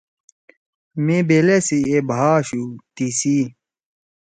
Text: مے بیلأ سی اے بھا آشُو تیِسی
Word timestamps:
مے 1.05 1.17
بیلأ 1.27 1.57
سی 1.67 1.79
اے 1.89 1.97
بھا 2.09 2.21
آشُو 2.37 2.63
تیِسی 2.95 3.37